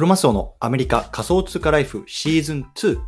[0.00, 2.98] クロマスオのアメリカ仮想通貨ライフシーズン2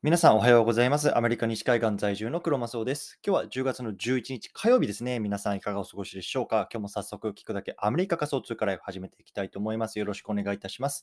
[0.00, 1.18] 皆さんおはようございます。
[1.18, 3.18] アメリカ西海岸在住のクロマスオです。
[3.26, 5.18] 今日は10月の11日火曜日ですね。
[5.18, 6.68] 皆さんいかがお過ごしでしょうか？
[6.72, 9.98] 今日も早速聞くだけアメリカ仮想通貨ライフ始めていきたいと思います。
[9.98, 11.02] よろしくお願いいたします。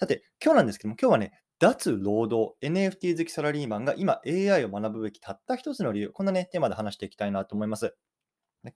[0.00, 7.94] さて、今日なんですけども、今日はね、脱労働 NFT 好きサラリーマンが今 AI を学ぶべきたった一つの理由、こんなね、テーマで話していきたいなと思います。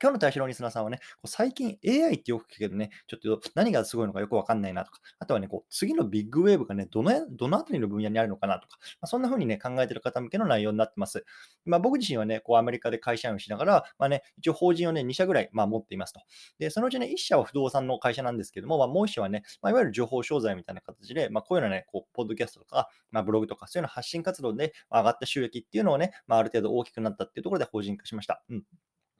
[0.01, 11.25] 今日の対象のリスナーさんはね、こう最近 AI ってよく聞くけどね、ちょっと何がすごいのかよくわかんないなとか、あとはね、こう次のビッグウェーブがね、どのどのあたりの分野にあるのかなとか、まあ、そんな風にね、考えてる方向けの内容になってます。
[11.65, 16.21] まあ、僕自身はね、こうアメリカで会社員をしながら、まあね、一応法人をね、2社ぐらい、まあ、持っていますと。
[16.59, 28.43] で、そのうちね、1社は不動産の会社なんですけども、まあ、もう1社はね、まあ、いわゆる情報商材みたいな形で、まあ、こういうようなね、こうポッドキャストとか、まあ、ブログとか、そういうの発信活動で上がった収益っていうのをね、まあ、ある程度大きくなったっていうところで法人化しました。
[28.49, 28.65] うん。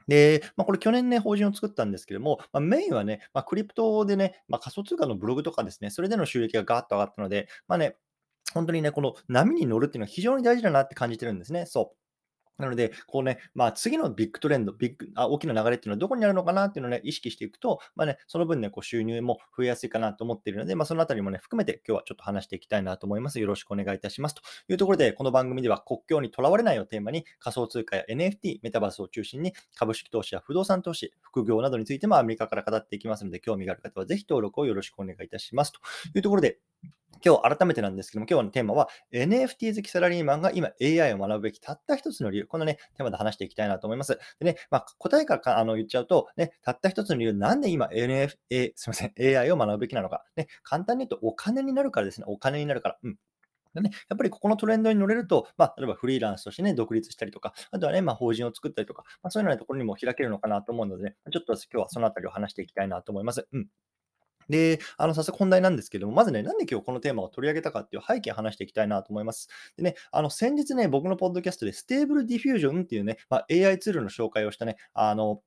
[0.09, 7.97] で、まあ、これ去年ね、法人を作ったんですけども、まあ、メインはね、まあ、クリプトでね、ま、仮想通貨のブログとかですね、それでの収益がガーッと上がったので、まあね、
[8.55, 11.67] 本当にね、この波に乗るっていうのは非常に大事だなって感じてるんですね。
[11.67, 12.00] そう。
[12.61, 23.41] なので、こうね、まあ、次のビッグトレンド、ビッグあ大きな流れっていうのはどこにあるのかなっていうのをね、意識していくと、まあね、その分ね、こう収入も増えやすいかなと思っているので、まあ、そのあたりもね、含めて今日はちょっと話していきたいなと思います。
[23.41, 24.35] よろしくお願いいたします。
[24.35, 35.73] というところで、この番組では国境にとらわれないをテーマに仮想通貨や NFT、メタバースを中心に株式投資や不動産投資、副業などについてもアメリカから語っていきますので、興味がある方はぜひ登録をよろしくお願いいたします。
[35.73, 35.81] と
[36.15, 36.59] いうところで、
[37.25, 42.47] 今日改めてなんですけども、今日のテーマは NFT 好きサラリーマンが今 AI を学ぶべきたった一つの理由。
[42.47, 44.19] このね、テーマで話していきたいなと思います。
[44.39, 50.25] でね、まあ、答えからあの言っちゃうと、ね、たった一つの理由、なんで今 NFT、すみません、AI を学ぶべきなのか。
[50.37, 52.25] ね、簡単に言うとお金になるからですね。
[52.29, 52.99] お金になるから。
[53.03, 53.17] うん。
[53.75, 63.47] でね、やっぱりここのトレンドに乗れると、まあ、例えばフリーランスとしてね、独立したりとか、あとはね、まあ、法人を作ったりとか、まあ、そういうようなところにも開けるのかなと思うので、ね、ちょっと今日はそのあたりを話していきたいなと思います。
[63.53, 63.69] うん。
[64.51, 69.49] で、あの、早速本題なんですけども、まずね、なんで今日このテーマを取り上げたかっていう背景を話していきたいなと思います。
[69.77, 75.43] でね、あの、先日ね、僕のポッドキャストで Stable Diffusion っていうね、まあ、AI ツールの紹介をしたね、あの、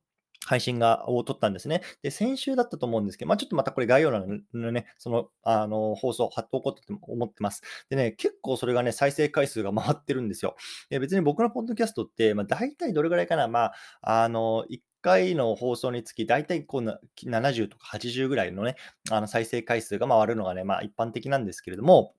[0.46, 1.82] 配信が、を撮ったんですね。
[2.02, 7.62] で、先週だったと思うんですけど、まあ、ちょっとまたこれ概要欄のね、その、あの、放送、貼っておこうと思ってます。
[7.90, 10.56] でね、結構それがね、再生回数が回ってるんですよ。
[10.90, 13.72] で別に僕のポッドキャストって、まあ、大体どれぐらいかな、ま
[14.02, 18.76] あ、あの、1回の放送につき、大体こうな70とか80ぐらいのね、
[19.12, 22.16] あの再生回数が回るのがね、まあ一般的なんですけれども、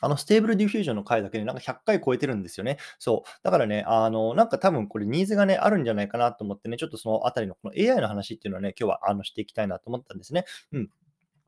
[0.00, 2.78] あの、 Stable Diffusion の回だけでなんか100回超えてるんですよね。
[2.98, 3.30] そう。
[3.42, 10.44] だからね、あの、なんか多分これニーズがね、あるんじゃないかなと思ってね、ちょっとそのあたりのこの AI の話っていうのはね、今日はあのしていきたいなと思ったんですね。
[10.72, 10.90] うん。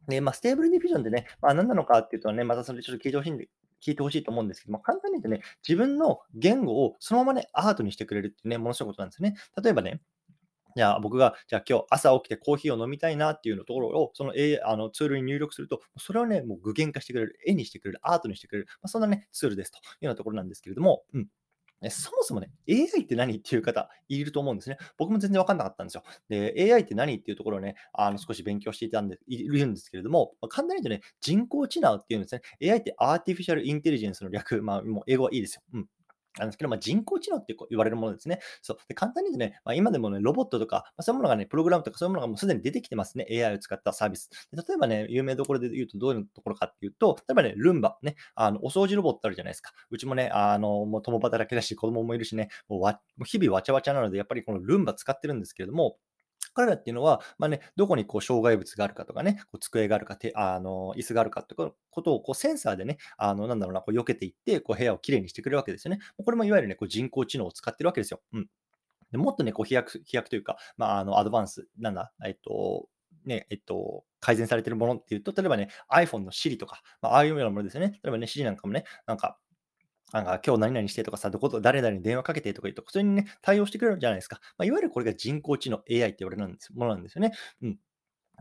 [0.09, 3.49] で、まあ、 Stable Diffusion ってね、まあ、何なのかっていうとね、またそれちょっと聞いてほしいんで、
[3.83, 9.35] 聞いてほしいと思うんですけども、簡単に言うとね、自分の言語をそのままね、アートにしてくれるっていうね、ものすごいことなんですね。
[9.63, 10.01] 例えばね、
[10.77, 21.29] じゃあ僕が、じゃあ今日朝起きてコーヒーを飲みたいなっていうのところを、その,、A、あのツールに入力すると、それをね、もう具現化してくれる、絵にしてくれる、アートにしてくれる、まあ、そんなね、ツールですというようなところなんですけれども、うん。
[21.91, 24.77] そもそもね、AI って何っていう方いると思うんですね。
[24.99, 26.03] 僕も全然わかんなかったんですよ。
[26.29, 32.43] で、AI って何っていうところをね、あの少し勉強していたんで、いるんですけれども、ま、簡単に言うとね、人工知能っていうんですね。
[32.71, 35.63] AI ってアーティフィシャルインテリジェンスの略、まあ、もう英語はいいですよ。
[35.73, 35.87] うん。
[36.39, 38.41] なんですけど、まあ、人工知能って言われるものですね。
[38.63, 38.79] そう。
[38.89, 43.27] で簡単に言うとね、まあ、今でもね、ロボットとか、まあ、そういうものがね、プログラムとかそういうものがもうすでに出てきてますね。
[43.31, 44.31] AI を使ったサービス。
[44.53, 49.73] で例えばね、有名どころで言うとどういうところかっていうと、例えばね、ルンバ、ね、あのお掃除ロボットあるじゃないですか。
[49.91, 55.97] うちもね、あの、もう共働きだし、子供もいるしね、もうわ日々わちゃわちゃなので、やっぱりこのルンバ使ってるんですけれども、
[56.61, 66.01] 彼らっていうのは、まあね、どこにこう障害物があるかとかね、こう机があるかて、あの椅子があるかってことをこうセンサーでね、あのなんだろうな、こう避けていって、こう部屋をきれいにしてくれるわけですよね。
[66.25, 68.21] これもいわゆるね、こう人工知能を使ってるわけですよ。
[68.33, 68.49] うん。
[69.11, 72.89] でもっとね、こう飛躍、飛躍というか、まあ、あのアドバンス、なんだ、えっと、
[73.25, 77.99] ね、えっと、改善されてるものっていうと、例えばね、iPhone の Siri とか、まあ、ああいうようなものですよね。
[78.03, 79.39] 例えばね、Siri なんかもね、なんか、
[80.13, 84.41] なんか今日何々してとかさ、どこと、誰々に電話かけてとか言うと、普通にね、対応してくれるじゃないですか。
[84.59, 87.33] まあ、いわゆるこれが人工知能 AI って言われるんですものなんですよね。
[87.63, 87.79] うん。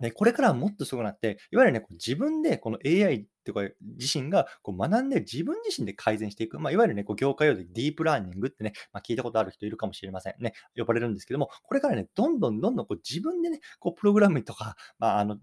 [0.01, 3.61] で、これからはもっとすごくなって、いわゆるね、自分でこの AI っていうか
[3.97, 6.59] 自身がこう学んで自分自身で改善していく。
[6.59, 10.53] まあ、いわゆるね、こう業界用でディープラーニングってね、まあ、聞いたことある人いるかもしれませんね。
[10.75, 15.37] 呼ばれるんですけども、これからね、どんどんどんどんこう自分でね、こうプログラムとか、まあ、あの、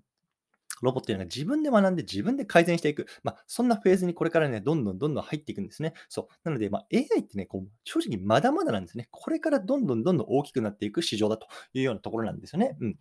[0.83, 3.07] ロボットというのが自分で学んで自分で改善していく。
[3.23, 5.95] まあ、そんなフェーズにこれからね、どんどんどんどん入っていくんですね。
[6.09, 6.35] そう。
[6.45, 9.09] なので、まあ、AI ってね、こう正直まだまだなんですね。
[9.11, 12.77] これからどんどんどんどん大きくなっていく市場だというようなところなんですよね。
[12.81, 12.97] うん。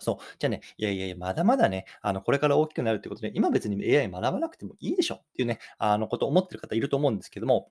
[0.00, 0.24] そう。
[0.38, 7.70] じゃあね、いやいやいや、まだまだね、あの、これから大きくなるってことで、今別に AI 学ばなくてもいいでしょっていうね、あの、ことを思ってる方いると思うんですけども、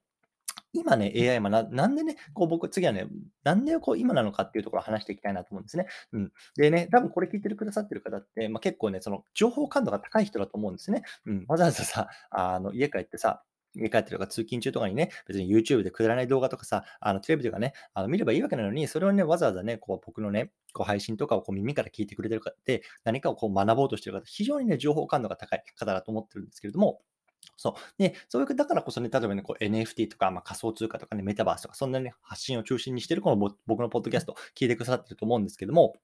[0.75, 3.07] 今ね、AI はななんでね、こう僕、次はね、
[3.43, 5.87] なんでこう今なのかっていうところを話していきたいなと思うんですね。
[6.11, 6.31] うん。
[6.57, 11.03] でね、多分これ聞いてるくださってる方って、まあ、結構ね、その情報感度が高い人だと思うんですね。
[11.25, 11.45] うん。
[11.47, 13.43] わざわざさ、あの、家帰ってさ、
[13.75, 27.01] 家帰ってるとか通勤中とかにね、別に YouTube でくだらない動画とかさ、あのテレビとかね、あの見ればいいわけなのに、それをね、わざわざね、こう僕のね、こう配信とかをこう耳から聞いてくれてる方って、何かをこう学ぼうとしてる方、非常にね、情報感度が高い方だと思ってるんですけれども、
[27.57, 27.73] そう。
[27.97, 35.95] で、そういう、だからこそね、例えばね、こう NFT とか、まあ、仮想通貨とかね、メタバースとか、そんなね、発信を中心にしてる、この僕のポッドキャスト、聞いてくださってると思うんですけども、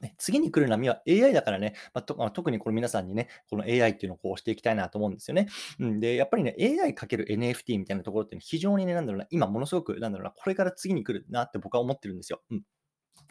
[0.00, 5.48] ね、次に来る波は AI だからね、まあ、と特にこの皆さんにね、この AI っていうのをこうしていきたいなと思うんですよね。
[5.78, 12.42] うん、で、やっぱりね、AI×NFT みたいなところって、ね、非常にね、なんだろうな、今ものすごく、なんだろうな、これから次に来るなって僕は思ってるんですよ。
[12.50, 12.62] うん。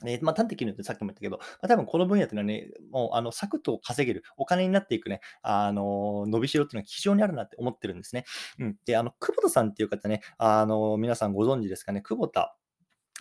[0.04, 8.26] えー、まあ、端的に言うとさっきも言ったけど、まあ、多分この分野っていうのはね、もうあのサクッと稼げる、お金になっていくね、あの伸びしろっていうのは非常にあるなって思ってるんですね。
[8.60, 12.58] うん、で、あの久保田さんっていう方ね、あの皆さんご存知ですかね、久保田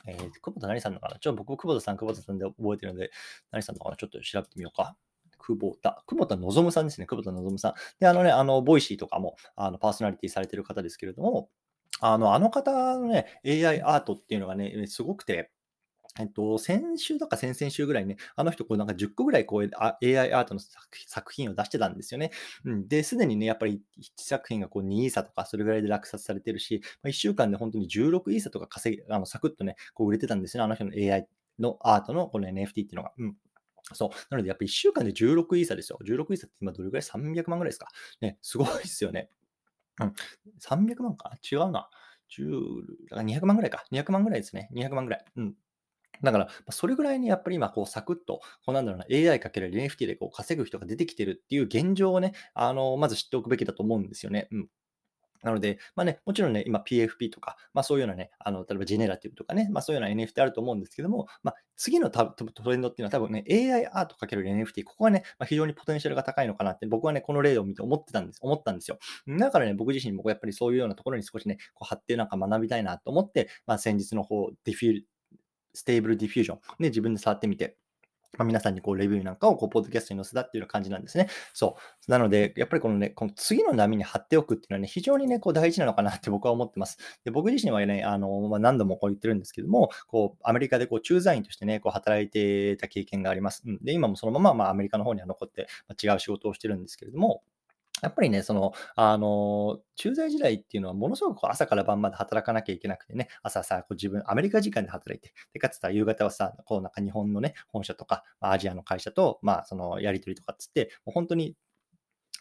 [0.06, 1.18] えー、久保田何さんのかな？
[1.18, 3.10] ちょっと僕、久保田さん、久保田さんで覚えてるので、
[3.50, 3.96] 何さんのかな？
[3.96, 4.96] ちょっと調べてみようか。
[5.38, 7.06] 久保田、久保田望さんですね。
[7.06, 7.74] 久保田望さん。
[7.98, 11.48] で、あのね、あの、 Voicy とかも、あの、パーソナリティされてる方ですけれども、
[12.00, 15.50] あの、あの方のね、AI アートっていうのがね、すごくて、
[16.18, 19.70] えっと、先週とか先々週ぐらいね、あの人、こうなんか10個ぐらいこう
[20.04, 22.30] AI アートの作品を出してたんですよね。
[22.64, 31.26] うん、で、すでにね、やっぱり1作品がこう2イーサとか、それぐらいで落札されてるし、まあ、1週間で本当に16イーサとか稼ぎ、あのサクッとね、こう売れてたんですよね、あの人の AI
[31.58, 33.12] のアートのこの NFT っていうのが。
[33.18, 33.36] うん
[33.92, 34.10] そう。
[34.30, 35.98] なので、やっぱり1週間で16イーサですよ。
[36.02, 37.88] 16イーサって今どれぐらい ?300 万ぐらいですか。
[38.22, 39.28] ね、すごいですよね。
[40.00, 40.14] うん。
[40.58, 41.32] 300万か？
[41.52, 41.90] 違うな。
[42.30, 43.84] 10、200万ぐらいか。
[43.92, 44.70] 200万ぐらいですね。
[44.72, 45.24] 200万ぐらい。
[45.36, 45.54] うん。
[46.22, 54.48] だから、それぐらいにやっぱり今、こう、サクッと、こうなんだろうな、AI×NFT でこう稼ぐ人が出てきてるっていう現状をね、あの、まず知っておくべきだと思うんですよね。
[54.52, 54.68] うん。
[55.44, 62.34] なので、まあね、もちろんね、今 PFP とか、まあそういうようなね、あの、例えば generative とかね、まあそういうような NFT あると思うんですけども、まあ次のト
[62.70, 68.98] レンドっていうのは多分ね、AI アート ×NFT、ここはね、まあ、非常にポテンシャルが高いのかなって僕はね、この例を見て思ってたんです、思ったんですよ。
[69.38, 75.02] だからね、僕自身もやっぱりそういうようなところに少しね、こう発展なんか学びたいなと思って、まあ先日の方、ディフュー
[75.74, 77.76] Stable Diffusion で自分で触ってみて、
[78.38, 81.28] まあ、皆さんにこうレビューなんかをこうポッドキャストに載せたっていうような感じなんですね。
[81.52, 81.76] そ
[82.08, 82.10] う。
[82.10, 86.98] なので、やっぱりこのね、この次の波に張っておくっていうのはね、非常にね、こう大事なのかなって僕は思ってます。
[87.24, 93.62] で僕自身はね、あの、まあ、何度もこう言ってるんですけども、こう、アメリカでこう駐在員としてね、こう働いてた経験があります。
[93.66, 97.42] うん、で、今もそのまま、まあ、アメリカの方には残って、まあ、違う仕事をしてるんですけれども、
[98.04, 111.56] やっぱりね、その、あの、駐在時代っていうのはものすごく朝から晩まで働かなきゃいけなくてね、朝さ、こう自分、アメリカ時間で働いて、で、かつさ、夕方はさ、こうなんか日本のね、本社とか、まあ、アジアの会社と、まあ、そのやり取りとかっつって、もう本当に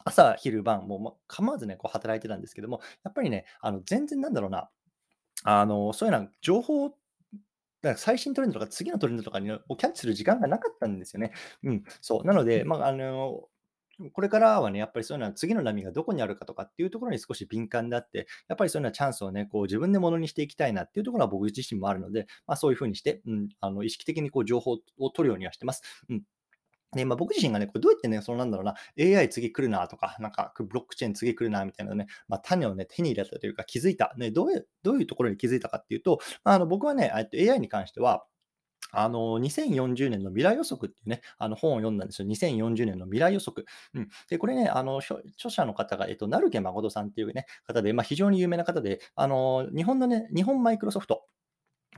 [0.06, 4.69] 朝、昼晩、もう構わずね、こう働いてたんですけども、やっぱりね、あの全然なんだろうな、
[5.44, 6.89] あの、そういうな情報
[7.83, 11.33] だから最新トレンドとか次のトレンドとかにをキャッチする時間がなかったんですよね。
[11.63, 12.25] うん、そう。
[12.25, 13.42] なので、まあ、あの、
[14.11, 25.83] これからはね、やっぱりそういうのは次の波がどこにあるかとかっていうところに少し敏感であって、やっぱりそういうようなチャンスをね、こう自分でものにしていきたいなっていうところは僕自身もあるので、まあそういうふうにして、うん、あの意識的にこう情報を取るようにはしてます。
[26.09, 26.23] うん
[26.95, 34.13] で、まあ、僕自身がね、これどうやってね、そのなんだろうな、AI 次来るなとか、なんかブロックチェーン次来るなみたいなね、まあ、種をね、手に入れたというか気づいた。
[34.17, 38.25] ね、どういう、どういうところに気づいたかっていうと、あの僕はね、AI に関しては、
[38.93, 42.27] あの、2040年の未来予測っていうね、あの本を読んだんですよ。
[42.27, 43.65] 2040年の未来予測。
[43.93, 44.09] うん。
[44.29, 51.25] で、これね、あの、著者の方が、えっと、成毛誠さんっていうね、方で、まあ、非常に有名な方で、あの、日本のね、日本マイクロソフト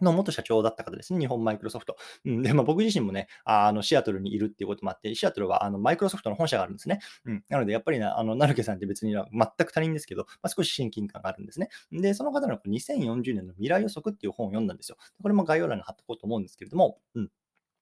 [0.02, 1.98] の元社長だった方ですね、日本マイクロソフト。
[2.26, 7.00] うん、で、まあ、僕自身もね、あのシアトルにいるっていうこともあって、シアトルはあのマイクロソフトの本社があるんですね。
[7.26, 9.24] うん、なので、やっぱりな、あの、成毛さんって別に全
[9.66, 11.70] く他人ですけど、まあ、少し親近感があるんですね。
[11.92, 14.98] で、その方の2040年の未来予測っていう本を読んだんですよ。
[15.22, 17.30] これも概要欄に貼っとこうと思うんですけれども、うん。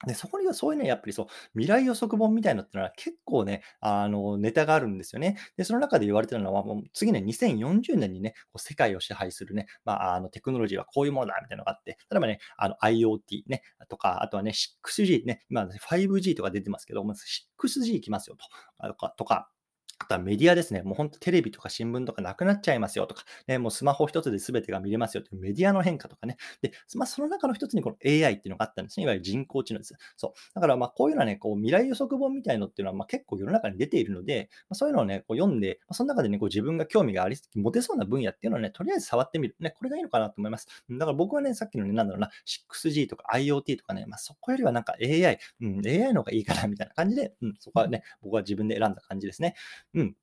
[0.07, 5.38] で、そこにはそういうね、やっぱりそう、未来予測本みたいなのってのは結構ね、あの、ネタがあるんですよね。
[5.57, 17.24] で、その中で言われてるのは、もう次ね、2040年にね、こう世界を支配するね、まあ、あの、テクノロジーはこういうものだ、みたいなのがあって、例えばね、あの、IoT ね、とか、あとはね、6G ね、今、5G とか出てますけど、まず
[17.57, 19.50] 6G 来ますよとか、とか、
[20.03, 20.81] あとはメディアですね。
[20.81, 26.38] もう本当テレビとか新聞とかなくなっちゃいますよとか、ね、もうスマホ一つで全てが見れますよというメディアの変化とかね。
[26.62, 29.05] で、まあ、その中の一つにこの AI っていうのがあったんですね。
[29.05, 29.95] いわゆる人工知能です。
[30.17, 30.55] そう。
[30.55, 39.55] だからまあこういうのはね、こう未来予測本みたいのっていうのはまあ結構世の中に出ているので、まあ、そういうのをね、こう読んで、まあ、その中でね、こう自分が興味があり、持てそうな分野っていうのをね、とりあえず触ってみる。
[39.60, 40.67] ね、これがいいのかなと思います。
[40.89, 49.55] だから僕はね、さっきのね、なんだろうな、6G とか IoT とかね、まあそこよりはなんか AI、うん、AI の方がいいかなみたいな感じで、うん、そこはね、僕は自分で選んだ感じですね。
[49.96, 50.16] うん。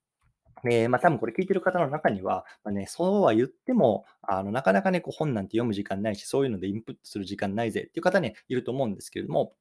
[0.71, 9.53] ええ、ま、多分これ聞いてる方の中には、ま、ね、そうは言っても、あの、なかなかね、こう本なんて読む時間ないし、そういうのでインプットする時間ないぜっていう方ね、いると思うんですけれども、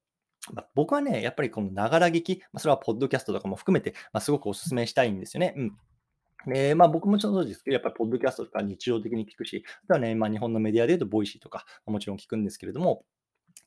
[0.54, 5.54] ま、僕はね、やっぱりこのながら聞き、ま、それはポッドキャストとかも含めて、ま、すごくお勧めしたいんですよね。
[5.56, 5.76] うん。
[6.54, 13.04] で、まあ、僕もちょそうですけど、やっぱりポッドキャストとか日常的に聞くし、あとはね、ま、日本のメディアで言うと Voicy とか、もちろん聞くんですけれども、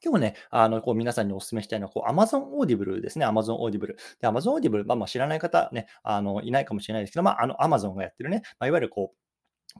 [0.03, 3.88] 今日ね、あの、こう皆さんにお勧めしたいのは、こう Amazon Audible ですね、Amazon Audible。
[3.88, 9.24] で、Amazon Audible、まあ、まあ、知らない方ね、あの、いないかもしれないですけど、ま、ああの、Amazon がやってるね、ま、いわゆるこう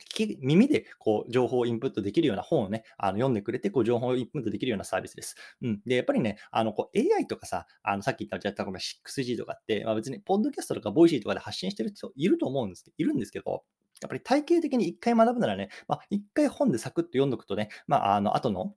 [0.09, 5.35] き耳でこう情報をインプットできるような本をね、あの読んでくれて、こう情報をインプットできるようなサービスです。
[5.61, 5.81] うん。
[5.85, 13.63] で、やっぱりね、あのこう AI とかさ、あのさっき言ったじゃったこの 6G とかって、まあ、別にポッドキャストとか Voicy とかで発信してる人いると思うんですけど、いるんですけど、
[14.01, 18.73] やっぱり体系的に一回学ぶならね、まあ、一回本でサクッと読んどくとね、まあ、あの後の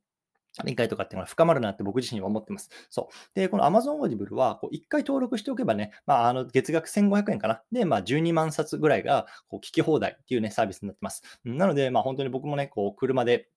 [0.64, 2.70] 理解とかっていうのが深まるなって僕自身は思ってます。
[2.88, 3.14] そう。
[3.34, 7.62] で、この Amazon Audible は、こう、1回登録しておけばね、まあ、あの、月額1500円かな。
[7.72, 11.22] で、まあ、12万冊ぐらいが、こう、聞き放題っていうね、サービスになってます。
[11.44, 13.48] なので、まあ、本当に僕もね、こう、車で、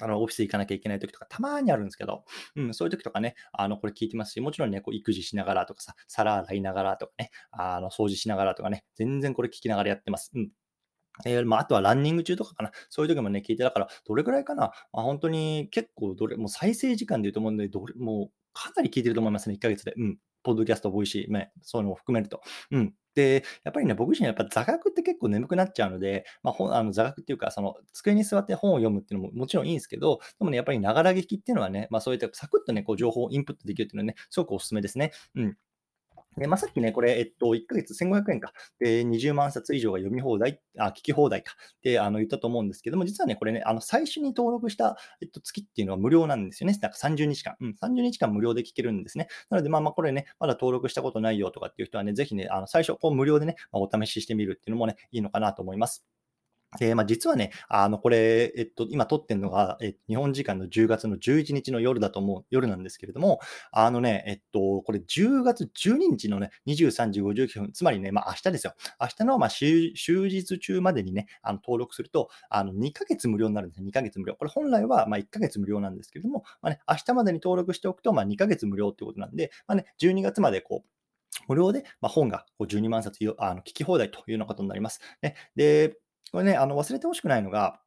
[0.00, 2.24] あの、オフィス行かなきゃいけない時とか、たまにあるんですけど、
[2.56, 10.32] うん、そういう時とかね、あの、これ聞いてますし、もちろんね、こう、育児しながらとかさ、皿洗いながらとかね、あの、掃除しながらとかね、全然これ聞きながらやってます。
[10.34, 10.50] うん。
[11.26, 12.72] ええ、まあ、あとはランニング中とかかな。
[12.90, 19.94] そういう時もね、聞いて、だから、どれくらいかな、まあ、ほんとに結構どれもう再生時間で言うと思うんで、どれもうかなり聞いてると思いますね、1ヶ月で。
[19.96, 20.18] うん。
[20.42, 22.40] ポッドキャスト、 Voicy、ね、そういうのも含めると。
[22.70, 22.94] うん。
[23.14, 35.12] で、やっぱりね、僕自身やっぱ座学って結構眠くなっちゃうので、まあ、ほあの座学っていうか、その机に座って本を読むっていうのももちろんいいんですけど、でもね、やっぱりながら聞きっていうのはね、まあ、そういったサクッとね、こう情報をインプットできるっていうのはね、すごくお勧めですね。
[35.34, 35.56] うん。
[36.36, 38.52] で、まあ、さっきね、これ、えっと、1ヶ月1500円か。
[38.78, 41.54] で、20万冊以上が読み放題、あ、聞き放題か。
[41.82, 46.78] で、あの、言ったと思うんですけども、実はね、これね、あの、最初に登録した、えっと、月っていうのは無料なんですよね。
[46.80, 47.56] なんか30日間。
[47.60, 49.28] うん、30日間無料で聞けるんですね。
[49.50, 56.04] なので、まあまあ、これね、まだ登録したことないよとかっていう人はね、ぜひね、あの、最初、こう、無料でね、まあ、お試ししてみるっていうのもね、いいのかなと思います。
[56.78, 63.40] で、まあ、実はね、あの、これ、えっと、今撮ってんのが、え、日本時間の10月の11日の夜だと思う夜なんですけれども、
[63.72, 68.74] あのね、えっと、これ10月12日のね、23時59分、つまりね、まあ、明日ですよ。
[69.00, 73.86] 明日の、まあ、終日中までにね、あの、登録すると、あの、2ヶ月無料になるんですね。
[73.86, 74.34] 2ヶ月無料。
[74.34, 80.88] これ本来は、まあ、1ヶ月無料なんですけれども、まあね、明日までに登録しておくと、まあ、2ヶ月無料ってことなんで、まあね、12月までこう、
[81.48, 85.00] 無料で、まあ、本がこう12万冊あの聞き放題というようなことになります。
[85.22, 85.96] ね、で、
[86.32, 87.80] これね、あの、忘れてほしくないのが、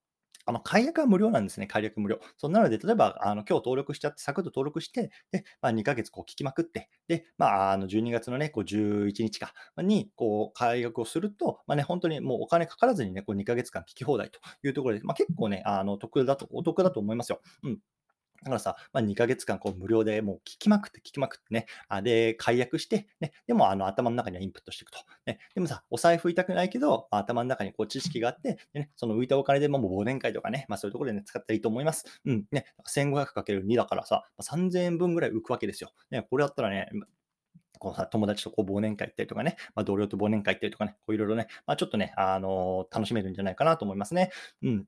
[0.48, 1.66] あの、解約は無料なんですね。
[1.66, 2.20] 解約無料。
[2.38, 17.42] そうなので、例えば、あの、今日登録しちゃって、サクッと登録して、で、まあ、2ヶ月こう聞きまくって、で、まあ、あの、12月のね、こう11日かに、こう、解約をすると、まあね、本当にもうお金かからずにね、こう2ヶ月間聞き放題というところで、まあ、結構ね、あの、得だと、お得だと思いますよ。
[17.64, 17.80] うん。
[18.44, 25.00] だからさ、まあ、2ヶ月間こう無料でもう聞きまくって聞きまくってね、あで、解約して、ね、でもあの頭の中にはインプットしていくと。
[25.26, 32.06] ね、でもさ、お財布痛くないけど、頭の中にこう知識があって、ね、その浮いたお金でもう忘年会とかね、まあそういうところでね、使ったらいいと思います。
[32.26, 35.92] うん、ね、1500×2 だからさ、3000円分ぐらい浮くわけですよ。
[36.12, 36.90] ね、これだったらね、
[37.80, 44.32] こうさ、友達とこう忘年会行ったりとかね、まあ、同僚と忘年会行ったりとかね、いろいろね、まあ、ちょっとね、あのー、楽しめるんじゃないかなと思いますね。
[44.64, 44.86] うん。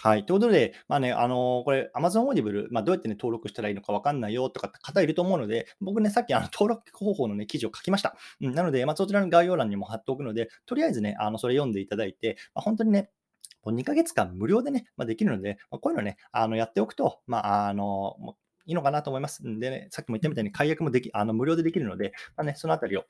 [0.00, 0.24] はい。
[0.24, 8.16] ということで、まあね、あの、これ Amazon Audible、まあ、どうやってね、登録したらいいのかわかんないよとかって方いると思うので、僕ね、さっきあの登録方法のね、記事を書きました。
[8.40, 13.10] うん、なので、まあ、そちらの概要欄にも貼っておくので、とりあえずね、あの、それ読んでいただいて、まあ、本当にね、
[13.66, 18.16] 2ヶ月間無料でね、まあ、できるので、まあ、こういうのね、あの、やっておくと、まあ、あの、
[18.66, 19.46] いいのかなと思います。
[19.48, 23.04] んでね、さっきも言ったみたいに解約もでき、あの、無料でできるので、まあね、そのあたりを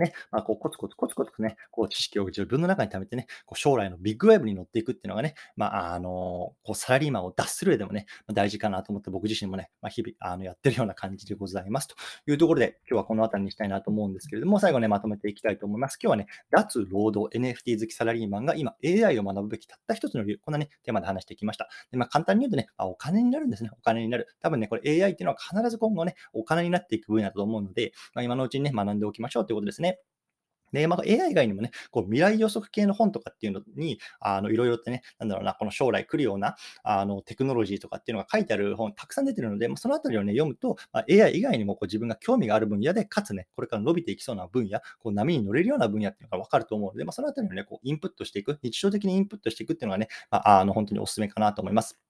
[0.00, 11.94] ね、まあ、こうコツコツコツコツね、こう知識を自分の中に貯めてね、こう将来のビッグウェブに乗っていくっていうのがね、まあ、あのこうサラリーマンを脱する上でもね、大事かなと思って僕自身もね、まあ、日々あのやってるような感じでございますと
[12.26, 15.98] いうところで、今日はこの辺りにしたいなと思うんですけれども、最後ね、まとめていきたいと思います。
[16.02, 21.68] 今日はね、脱労働 NFT 好きサラリーマンが今 AI を学ぶべきたった一つの理由、こんなね、テーマで話してきました。
[21.90, 23.70] でまあ、簡単に言うとね、あ、お金になるんですね。
[23.72, 24.28] お金になる。
[24.40, 29.85] 多分ね、これ AI っていうのは必ず今後ね、お金になっていく分野だと思うので、まあ、今のうちにね、学んでおきましょうということですね。
[29.86, 30.00] ね
[30.72, 52.05] で、まあ、AI 以外にもね、こう未来予測系の本とかっていうのに、あの、いろいろってね、なんだろうな、この将来来るような、あの、テクノロジーとかっていうのが書いてある本たくさん出てるので、まあ、そのあたりをね、読むと、まあ、AI 以外にもこう自分が興味がある分野で、かつね、これから伸びていきそうな分野、こう波に乗れるような分野っていうのがわかると思うので、まあ、そのあたりをね、こうインプットしていく、日常的にインプットしていくっていうのがね、まあ、あの、本当にお勧めかなと思います。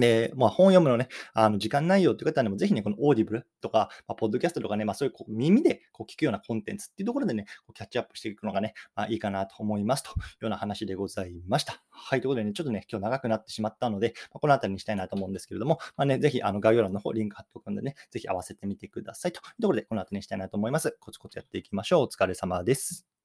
[0.00, 11.82] で、まあ、本読むのね、あの時間ないよっていう方にも、ぜひね、この Audible とか、まあ、ポッドキャストとかね、まあ、そういうこう耳でこう聞くようなコンテンツっていうところでね、こうキャッチアップしていくのがね、まあ、いいかなと思いますというような話でございました。
[11.90, 20.96] はい、ということでね、ちょっとね、今日長くなってしまったので、まあ、この辺りにしたいなと思うんですけれども、まあね、ぜひあの概要欄の方、リンク貼っておくんでね、ぜひ合わせてみてくださいというところで、この後にしたいなと思います。
[21.00, 22.02] コツコツやっていきましょう。
[22.04, 23.19] お疲れ様です。